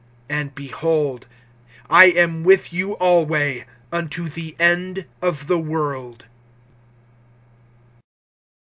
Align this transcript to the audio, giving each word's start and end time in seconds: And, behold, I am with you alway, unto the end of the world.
And, 0.29 0.55
behold, 0.55 1.27
I 1.87 2.05
am 2.05 2.43
with 2.43 2.73
you 2.73 2.93
alway, 2.93 3.67
unto 3.91 4.29
the 4.29 4.55
end 4.59 5.05
of 5.21 5.45
the 5.45 5.59
world. 5.59 6.25